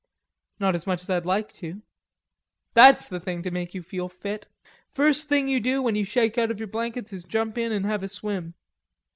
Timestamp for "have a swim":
7.83-8.55